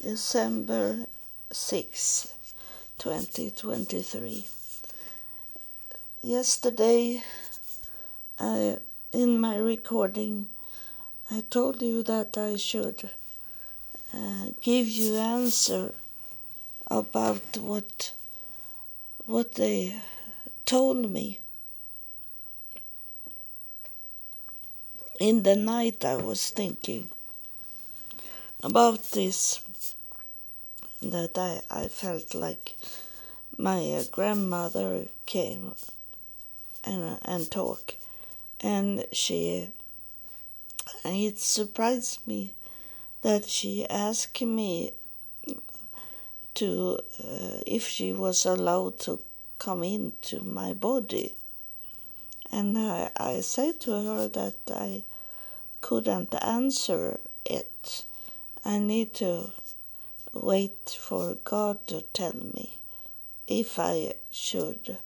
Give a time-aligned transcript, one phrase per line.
[0.00, 1.06] December
[1.50, 2.32] 6,
[2.98, 4.46] 2023.
[6.22, 7.20] Yesterday,
[8.38, 8.76] I,
[9.12, 10.46] in my recording,
[11.32, 13.10] I told you that I should
[14.14, 15.92] uh, give you answer
[16.86, 18.12] about what
[19.26, 20.00] what they
[20.64, 21.40] told me.
[25.18, 27.08] In the night, I was thinking
[28.62, 29.60] about this
[31.02, 32.76] that I, I felt like
[33.56, 35.74] my grandmother came
[36.84, 37.94] and and talk.
[38.60, 39.70] And she
[41.04, 42.54] it surprised me
[43.22, 44.92] that she asked me
[46.54, 49.20] to uh, if she was allowed to
[49.58, 51.34] come into my body.
[52.50, 55.02] And I, I said to her that I
[55.80, 58.04] couldn't answer it.
[58.64, 59.52] I need to
[60.32, 62.78] wait for God to tell me
[63.46, 64.98] if I should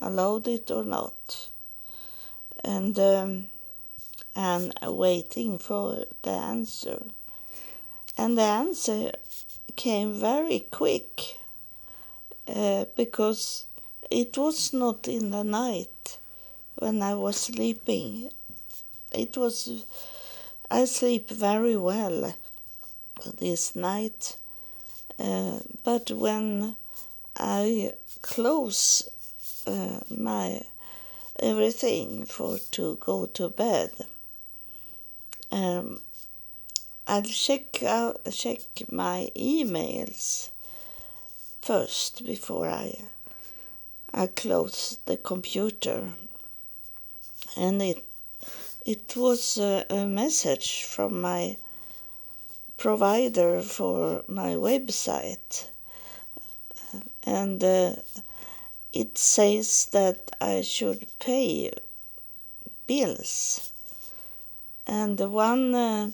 [0.00, 1.50] allow it or not.
[2.64, 3.48] And um,
[4.36, 7.02] and waiting for the answer.
[8.18, 9.12] And the answer
[9.76, 11.38] came very quick
[12.46, 13.64] uh, because
[14.10, 16.18] it was not in the night
[16.76, 18.30] when I was sleeping.
[19.10, 19.84] It was,
[20.70, 22.34] I sleep very well
[23.38, 24.36] this night.
[25.18, 26.76] Uh, but when
[27.36, 29.08] I close
[29.66, 30.62] uh, my
[31.38, 33.90] everything for to go to bed,
[35.50, 36.00] um,
[37.06, 37.82] I'll check
[38.30, 40.50] check my emails
[41.62, 43.00] first before I
[44.12, 46.12] I close the computer,
[47.56, 48.04] and it
[48.84, 51.56] it was a, a message from my
[52.76, 55.68] provider for my website.
[57.24, 57.96] And uh,
[58.92, 61.72] it says that I should pay
[62.86, 63.72] bills.
[64.86, 66.10] And one uh,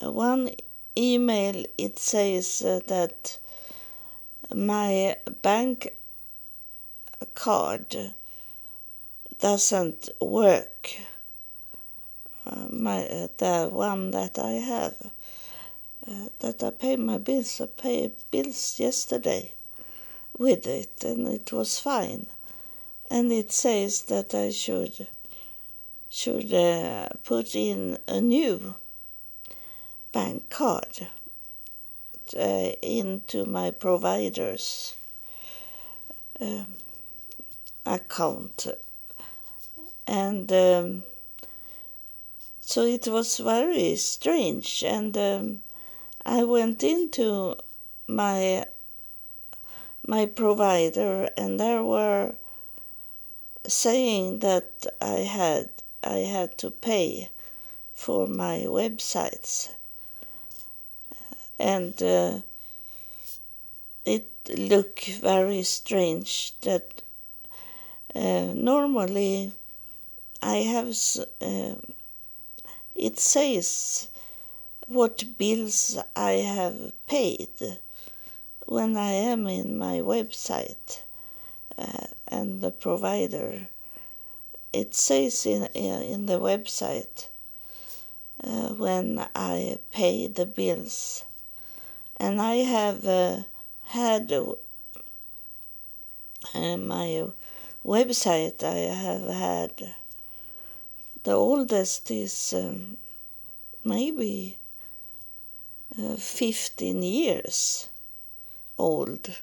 [0.00, 0.50] one
[0.96, 3.38] email it says uh, that
[4.54, 5.94] my bank
[7.34, 8.12] card
[9.40, 10.90] doesn't work
[12.70, 14.94] my uh, the one that I have
[16.06, 17.60] uh, that I pay my bills.
[17.60, 19.52] I paid bills yesterday
[20.36, 22.26] with it, and it was fine.
[23.10, 25.06] And it says that I should
[26.10, 28.74] should uh, put in a new
[30.12, 31.08] bank card
[32.38, 34.94] uh, into my provider's
[36.40, 36.66] um,
[37.86, 38.66] account,
[40.06, 40.52] and.
[40.52, 41.02] Um,
[42.66, 45.60] so it was very strange, and um,
[46.24, 47.56] I went into
[48.06, 48.64] my
[50.06, 52.36] my provider, and there were
[53.66, 55.68] saying that I had
[56.02, 57.28] I had to pay
[57.92, 59.68] for my websites,
[61.58, 62.40] and uh,
[64.06, 67.02] it looked very strange that
[68.14, 69.52] uh, normally
[70.40, 70.96] I have.
[71.42, 71.74] Uh,
[73.04, 74.08] it says
[74.86, 77.50] what bills I have paid
[78.66, 81.02] when I am in my website
[81.76, 83.68] uh, and the provider.
[84.72, 87.28] It says in, in the website
[88.42, 91.24] uh, when I pay the bills.
[92.16, 93.40] And I have uh,
[93.82, 94.54] had uh,
[96.54, 97.28] my
[97.84, 99.94] website, I have had
[101.24, 102.96] the oldest is um,
[103.82, 104.58] maybe
[105.98, 107.88] uh, 15 years
[108.78, 109.40] old.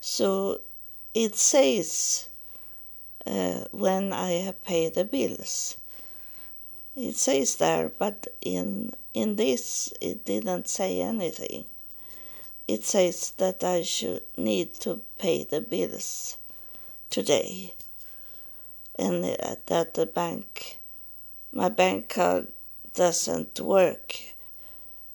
[0.00, 0.60] So
[1.14, 2.28] it says
[3.26, 5.76] uh, when I have paid the bills.
[6.96, 11.64] It says there, but in in this it didn't say anything.
[12.68, 16.36] It says that I should need to pay the bills
[17.10, 17.74] today,
[18.96, 20.78] and that the bank
[21.54, 22.48] my bank card
[22.94, 24.16] doesn't work,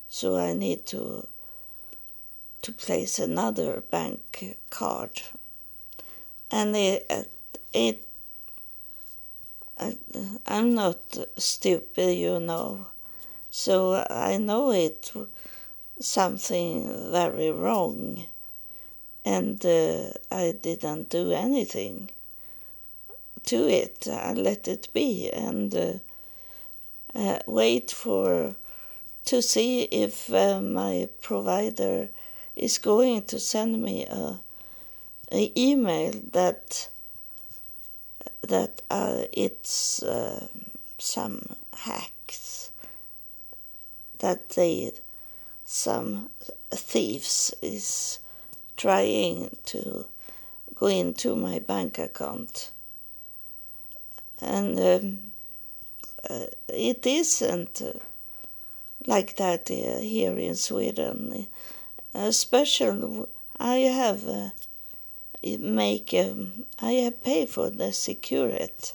[0.07, 1.27] so I need to
[2.61, 5.21] to place another bank card.
[6.51, 7.29] And it,
[7.73, 8.05] it
[10.45, 12.87] I'm not stupid, you know,
[13.49, 15.11] so I know it
[15.99, 18.25] something very wrong,
[19.25, 22.11] and uh, I didn't do anything
[23.45, 24.07] to it.
[24.09, 25.75] I let it be, and.
[25.75, 25.93] Uh,
[27.15, 28.55] uh, wait for
[29.25, 32.09] to see if uh, my provider
[32.55, 34.39] is going to send me a,
[35.31, 36.89] a email that
[38.41, 40.47] that uh, it's uh,
[40.97, 41.41] some
[41.73, 42.71] hacks
[44.19, 44.91] that they
[45.65, 46.29] some
[46.71, 48.19] thieves is
[48.75, 50.05] trying to
[50.73, 52.71] go into my bank account.
[54.41, 55.28] And um,
[56.29, 57.93] uh, it isn't uh,
[59.05, 61.47] like that uh, here in Sweden.
[62.13, 63.29] A special,
[63.59, 64.49] I have uh,
[65.43, 68.93] make um, I have paid for the security,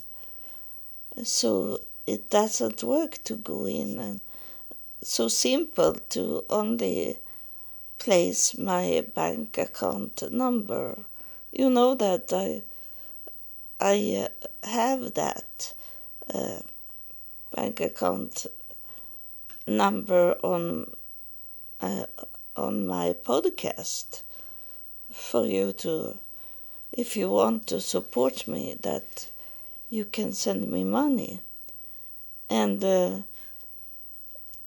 [1.23, 4.19] so it doesn't work to go in and
[5.01, 7.17] so simple to only
[7.99, 10.97] place my bank account number.
[11.51, 12.61] You know that I
[13.79, 14.27] I
[14.63, 15.73] have that
[16.33, 16.59] uh,
[17.55, 18.47] bank account
[19.65, 20.93] number on
[21.81, 22.05] uh,
[22.55, 24.21] on my podcast
[25.11, 26.17] for you to
[26.91, 29.27] if you want to support me that
[29.89, 31.39] you can send me money.
[32.49, 33.21] And uh,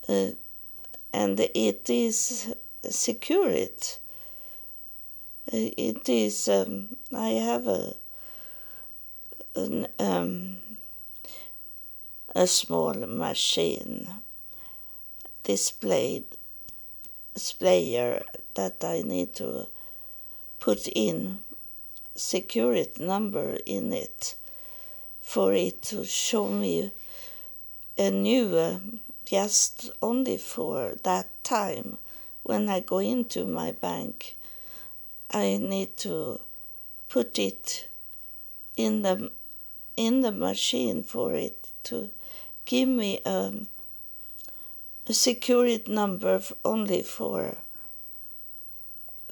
[0.07, 0.31] uh,
[1.13, 2.53] and it is
[2.89, 3.99] security
[5.51, 7.93] it is um, i have a
[9.55, 10.57] an, um,
[12.35, 14.07] a small machine
[15.43, 16.25] displayed
[17.33, 18.21] displayer
[18.55, 19.67] that I need to
[20.59, 21.39] put in
[22.13, 24.35] security number in it
[25.21, 26.91] for it to show me
[27.97, 28.79] a new uh,
[29.25, 31.97] just only for that time
[32.43, 34.35] when I go into my bank.
[35.31, 36.41] I need to
[37.07, 37.87] put it
[38.75, 39.31] in the
[39.95, 42.09] in the machine for it to
[42.69, 43.67] give me um,
[45.07, 47.57] a security number only for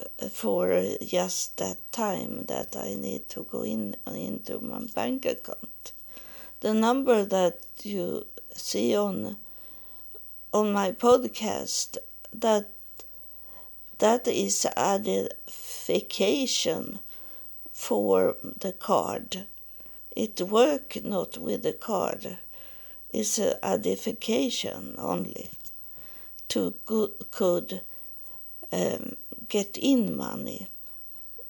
[0.02, 5.92] uh, for just that time that I need to go in into my bank account.
[6.62, 8.26] The number that you
[8.56, 9.38] see on
[10.52, 11.98] on my podcast
[12.34, 12.72] that
[14.00, 16.98] that is identification
[17.72, 19.46] for the card
[20.18, 22.40] it work not with the card.
[23.18, 25.50] It's a identification only
[26.50, 27.82] to go, could
[28.72, 29.16] um,
[29.50, 30.68] get in money,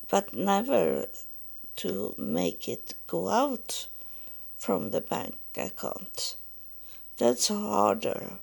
[0.09, 1.07] but never
[1.75, 3.89] to make it go out
[4.57, 6.37] from the bank account.
[7.17, 8.37] That's harder.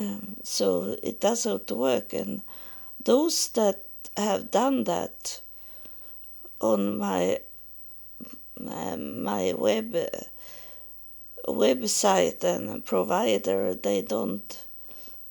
[0.00, 2.40] Um, so it doesn't work, and
[3.04, 3.84] those that
[4.16, 5.42] have done that
[6.62, 7.40] on my
[8.56, 9.94] my web
[11.46, 14.64] website and provider they don't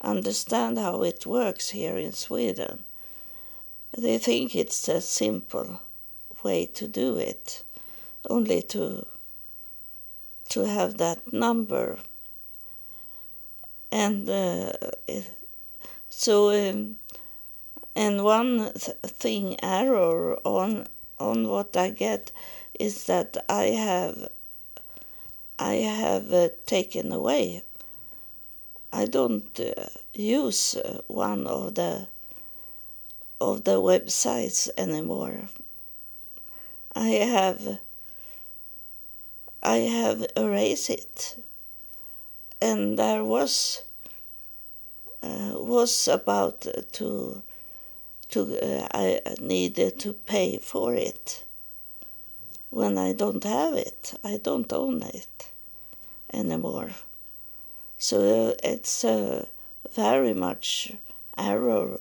[0.01, 2.83] understand how it works here in Sweden.
[3.97, 5.81] They think it's a simple
[6.43, 7.63] way to do it,
[8.29, 9.05] only to
[10.49, 11.97] to have that number.
[13.91, 14.73] And uh,
[16.09, 16.97] so, um,
[17.95, 20.87] and one th- thing error on
[21.19, 22.31] on what I get
[22.79, 24.29] is that I have
[25.59, 27.63] I have uh, taken away.
[28.91, 32.07] I don't uh, use uh, one of the
[33.39, 35.49] of the websites anymore.
[36.95, 37.79] I have
[39.61, 41.37] I have erased it,
[42.61, 43.83] and there was
[45.21, 47.43] uh, was about to
[48.29, 51.42] to uh, I needed to pay for it
[52.73, 54.13] when I don't have it.
[54.23, 55.51] I don't own it
[56.33, 56.89] anymore.
[57.99, 59.45] So it's uh,
[59.93, 60.93] very much
[61.37, 61.99] error.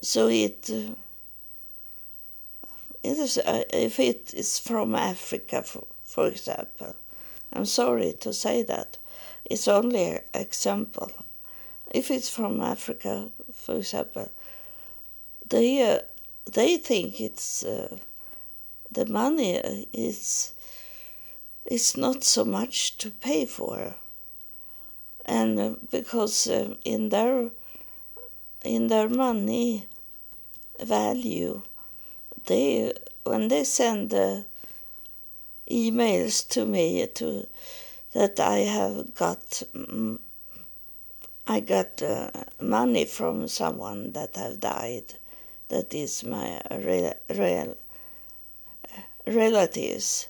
[0.00, 0.94] So it, uh,
[3.04, 6.96] it is, uh, if it is from Africa, for, for example,
[7.52, 8.98] I'm sorry to say that.
[9.44, 11.10] It's only an example.
[11.90, 14.30] If it's from Africa, for example,
[15.48, 16.00] they
[16.50, 17.64] they think it's
[18.92, 19.56] the money
[19.92, 20.52] is
[21.64, 23.94] is not so much to pay for.
[25.24, 27.50] And uh, because uh, in their
[28.64, 29.86] in their money
[30.80, 31.62] value
[32.46, 32.92] they
[33.24, 34.10] when they send
[35.70, 37.46] emails to me to
[38.12, 40.18] that I have got mm,
[41.46, 42.30] I got uh,
[42.60, 45.14] money from someone that have died
[45.68, 47.76] that is my real, real
[49.26, 50.28] relatives,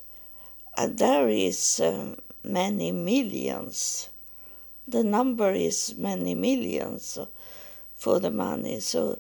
[0.76, 4.08] and there is um, many millions
[4.86, 7.18] the number is many millions
[7.94, 8.80] for the money.
[8.80, 9.18] So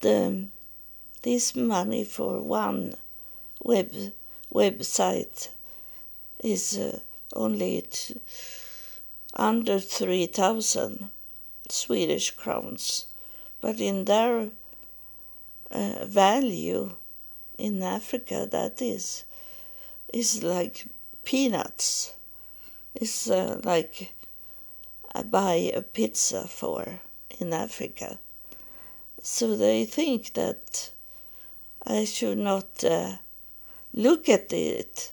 [0.00, 0.46] the
[1.22, 2.94] this money for one
[3.62, 3.92] web
[4.52, 5.48] website
[6.42, 7.00] is uh,
[7.34, 8.16] only t-
[9.34, 11.10] under 3000
[11.68, 13.06] Swedish crowns
[13.60, 14.48] but in their
[15.70, 16.96] uh, value
[17.58, 19.24] in Africa that is
[20.12, 20.86] is like
[21.24, 22.14] peanuts
[22.94, 24.14] it's uh, like
[25.14, 27.00] I buy a pizza for
[27.38, 28.18] in Africa
[29.22, 30.90] so they think that
[31.86, 33.16] I should not uh,
[33.94, 35.12] look at it.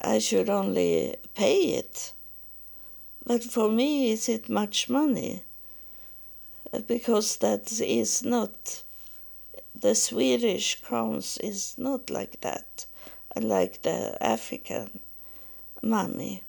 [0.00, 2.12] I should only pay it.
[3.24, 5.42] But for me, is it much money?
[6.86, 8.82] Because that is not,
[9.80, 12.86] the Swedish crowns is not like that,
[13.36, 15.00] like the African
[15.82, 16.42] money,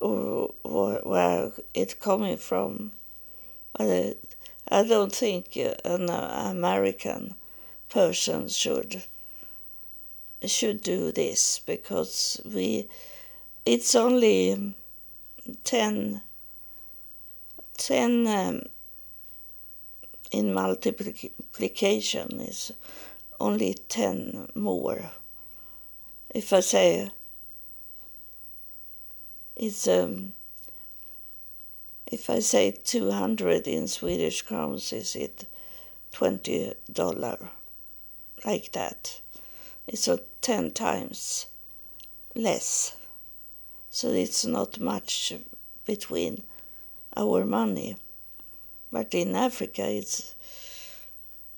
[0.00, 2.92] or where it coming from.
[3.78, 4.14] I,
[4.68, 7.34] I don't think an American
[7.88, 9.04] person should
[10.44, 12.88] should do this because we
[13.66, 14.74] it's only
[15.64, 16.22] 10,
[17.76, 18.62] 10 um,
[20.30, 22.72] in multiplication is
[23.40, 25.10] only 10 more
[26.34, 27.10] if i say
[29.56, 30.32] it's um,
[32.06, 35.46] if i say 200 in swedish crowns is it
[36.12, 37.50] 20 dollar
[38.44, 39.20] like that.
[39.86, 40.08] It's
[40.42, 41.46] 10 times
[42.34, 42.96] less.
[43.90, 45.34] So it's not much
[45.84, 46.42] between
[47.16, 47.96] our money.
[48.90, 50.34] But in Africa, it's,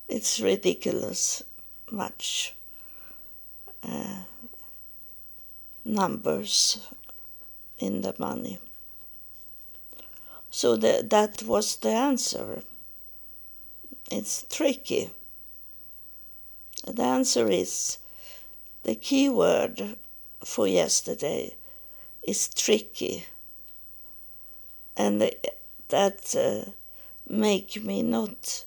[0.09, 1.43] it's ridiculous
[1.91, 2.55] much
[3.83, 4.23] uh,
[5.85, 6.87] numbers
[7.79, 8.59] in the money.
[10.51, 12.63] So the, that was the answer.
[14.11, 15.11] It's tricky.
[16.87, 17.99] The answer is
[18.83, 19.97] the key word
[20.45, 21.55] for yesterday
[22.23, 23.27] is tricky.
[24.97, 25.31] And
[25.89, 26.71] that uh,
[27.31, 28.65] make me not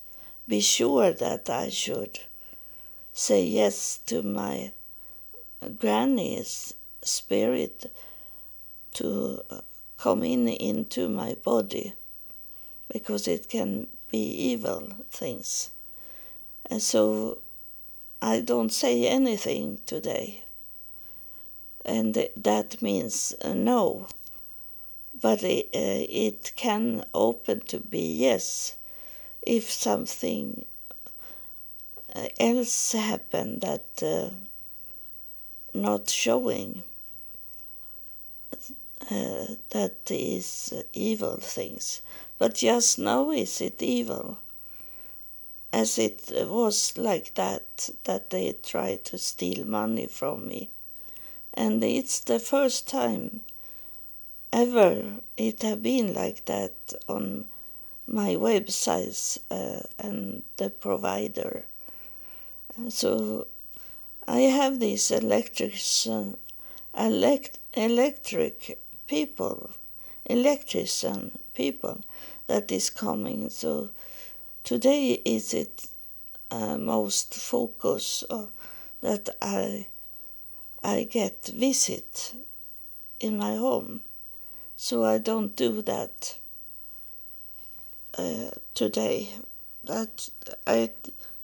[0.47, 2.19] be sure that I should
[3.13, 4.71] say yes to my
[5.77, 7.91] granny's spirit
[8.93, 9.61] to uh,
[9.97, 11.93] come in into my body
[12.91, 15.69] because it can be evil things.
[16.65, 17.39] And so
[18.21, 20.43] I don't say anything today.
[21.85, 24.07] And that means uh, no.
[25.23, 28.75] But it, uh, it can open to be yes
[29.41, 30.65] if something
[32.15, 34.29] uh, else happened that uh,
[35.73, 36.83] not showing
[39.09, 42.01] uh, that is evil things.
[42.37, 44.37] But just now is it evil?
[45.73, 50.69] as it was like that, that they tried to steal money from me.
[51.51, 53.41] And it's the first time
[54.53, 55.03] ever
[55.35, 57.45] it have been like that on
[58.05, 61.65] my websites uh, and the provider.
[62.89, 63.47] So
[64.27, 65.75] I have these electric,
[66.07, 66.33] uh,
[66.97, 69.71] elect, electric people,
[70.25, 72.01] electrician people
[72.47, 73.49] that is coming.
[73.49, 73.89] So
[74.63, 75.87] today is it
[76.51, 78.45] uh, most focus uh,
[79.01, 79.87] that I
[80.83, 82.33] I get visit
[83.19, 84.01] in my home,
[84.83, 86.37] so I don't do that
[88.17, 89.29] uh, today.
[89.85, 90.27] That
[90.67, 90.89] I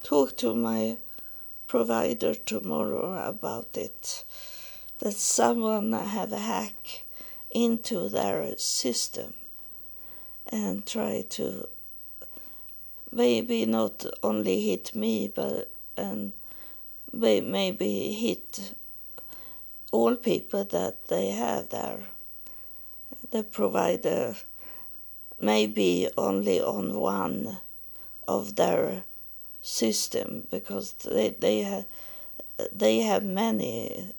[0.03, 0.98] talk to my
[1.65, 4.25] provider tomorrow about it.
[4.98, 7.05] That someone have a hack
[7.50, 9.36] into their system
[10.51, 11.69] and try to
[13.10, 16.34] maybe not only hit me, but and
[17.13, 18.74] maybe hit
[19.93, 22.03] all people that they have there.
[23.31, 24.36] The provider
[25.39, 27.59] maybe only on one
[28.27, 29.03] of their
[29.62, 31.86] system because they they have
[32.71, 34.13] they have many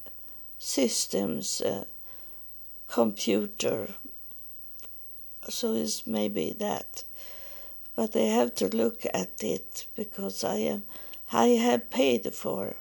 [0.59, 1.85] systems uh,
[2.89, 3.95] computer.
[5.49, 7.05] So it's maybe that.
[7.97, 10.85] But I have to look at it because I am
[11.33, 12.75] I have paid for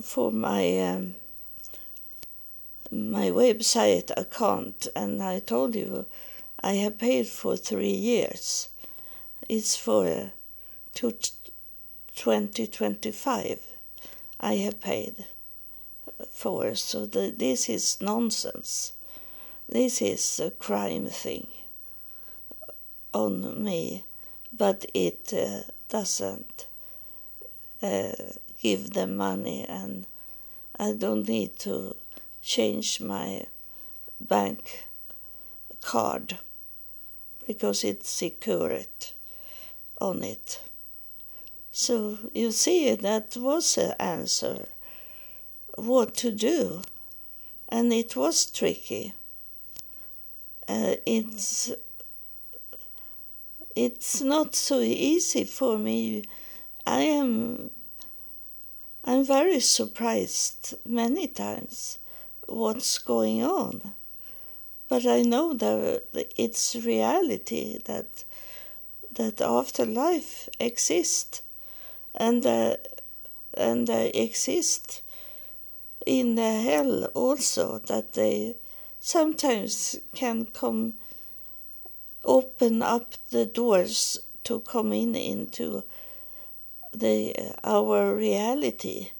[0.00, 1.14] for my um,
[2.96, 6.06] my website account and I told you
[6.60, 8.68] I have paid for three years.
[9.48, 10.28] It's for uh,
[10.94, 11.12] to
[12.14, 13.66] 2025
[14.40, 15.24] I have paid
[16.30, 18.92] for so the, this is nonsense
[19.68, 21.48] this is a crime thing
[23.12, 24.04] on me,
[24.52, 26.66] but it uh, doesn't
[27.82, 28.12] uh,
[28.60, 30.06] give them money and
[30.78, 31.96] I don't need to
[32.46, 33.44] change my
[34.20, 34.86] bank
[35.82, 36.38] card
[37.44, 38.86] because it's secured
[40.00, 40.60] on it.
[41.72, 44.68] So you see, that was the answer
[45.74, 46.82] what to do,
[47.68, 49.12] and it was tricky.
[50.68, 51.72] Uh, it's
[53.74, 56.24] it's not so easy for me.
[56.86, 57.70] I am
[59.04, 61.98] I'm very surprised many times
[62.46, 63.94] what's going on.
[64.88, 66.02] But I know that
[66.36, 68.24] it's reality that
[69.12, 71.42] that afterlife exists
[72.14, 72.76] and uh,
[73.54, 75.02] and uh, exist
[76.04, 78.54] in the hell also that they
[79.00, 80.94] sometimes can come
[82.24, 85.82] open up the doors to come in into
[86.92, 87.34] the
[87.64, 89.10] our reality,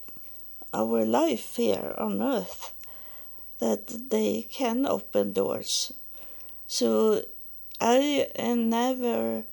[0.73, 2.73] our life here on earth,
[3.59, 5.93] that they can open doors.
[6.67, 7.25] So
[7.81, 9.45] I am never.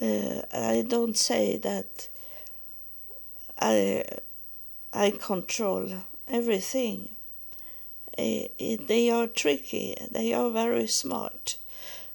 [0.00, 2.08] Uh, I don't say that
[3.58, 4.04] I
[4.92, 5.88] I control
[6.28, 7.10] everything.
[8.18, 9.96] Uh, it, they are tricky.
[10.10, 11.56] They are very smart.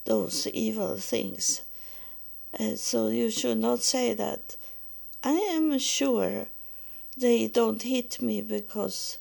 [0.06, 1.62] Those evil things.
[2.60, 4.56] Uh, so you should not say that
[5.24, 6.48] I am sure
[7.18, 9.18] they don't hit me because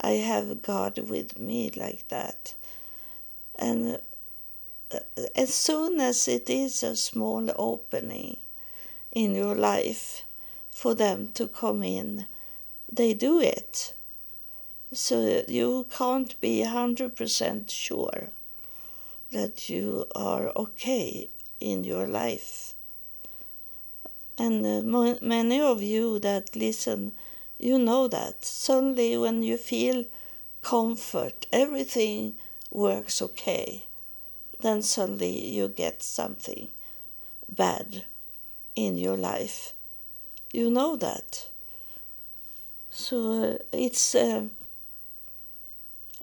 [0.00, 2.54] I have God with me like that.
[3.56, 3.98] And
[4.92, 4.98] uh,
[5.34, 8.36] as soon as it is a small opening
[9.12, 10.24] in your life
[10.70, 12.26] for them to come in,
[12.92, 13.94] they do it.
[14.92, 18.28] So you can't be 100% sure
[19.32, 21.28] that you are okay
[21.60, 22.74] in your life.
[24.38, 27.12] And uh, many of you that listen,
[27.58, 28.44] you know that.
[28.44, 30.04] Suddenly, when you feel
[30.62, 32.34] comfort, everything
[32.70, 33.84] works okay,
[34.60, 36.68] then suddenly you get something
[37.48, 38.04] bad
[38.74, 39.72] in your life.
[40.52, 41.48] You know that.
[42.90, 44.44] So it's uh,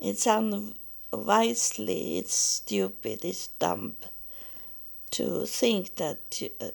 [0.00, 3.96] it's unwisely, it's stupid, it's dumb
[5.12, 6.70] to think that uh,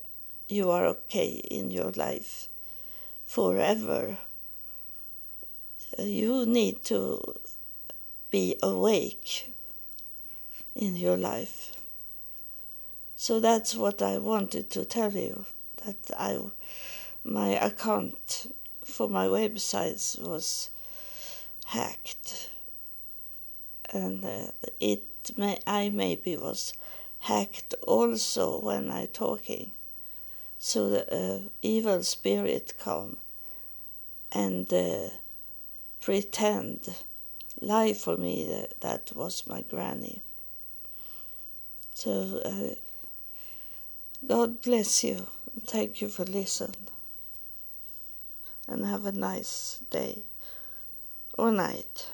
[0.48, 2.48] you are okay in your life
[3.26, 4.18] forever.
[5.98, 7.20] You need to
[8.30, 9.54] be awake
[10.76, 11.72] in your life.
[13.16, 15.46] So that's what I wanted to tell you
[15.86, 16.40] that I
[17.24, 18.48] my account
[18.84, 20.70] for my websites was
[21.66, 22.50] hacked
[23.92, 25.04] and uh, it
[25.38, 26.74] may I maybe was
[27.20, 29.72] hacked also when I talking
[30.58, 33.18] so the uh, evil spirit come
[34.32, 35.10] and uh,
[36.02, 36.96] pretend
[37.62, 40.22] lie for me that that was my granny.
[41.94, 42.76] So uh,
[44.28, 45.28] God bless you.
[45.66, 46.88] Thank you for listening.
[48.68, 50.24] And have a nice day
[51.38, 52.08] or night.